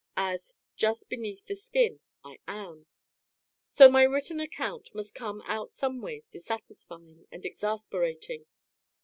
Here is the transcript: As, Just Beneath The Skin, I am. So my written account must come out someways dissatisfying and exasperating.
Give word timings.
As, 0.17 0.55
Just 0.75 1.11
Beneath 1.11 1.45
The 1.45 1.55
Skin, 1.55 1.99
I 2.23 2.39
am. 2.47 2.87
So 3.67 3.87
my 3.87 4.01
written 4.01 4.39
account 4.39 4.95
must 4.95 5.13
come 5.13 5.43
out 5.45 5.69
someways 5.69 6.27
dissatisfying 6.27 7.27
and 7.31 7.45
exasperating. 7.45 8.47